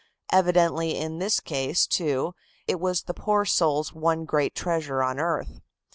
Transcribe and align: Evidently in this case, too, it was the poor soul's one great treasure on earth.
Evidently 0.31 0.97
in 0.97 1.19
this 1.19 1.39
case, 1.39 1.85
too, 1.85 2.33
it 2.67 2.79
was 2.79 3.03
the 3.03 3.13
poor 3.13 3.45
soul's 3.45 3.93
one 3.93 4.25
great 4.25 4.55
treasure 4.55 5.03
on 5.03 5.19
earth. 5.19 5.61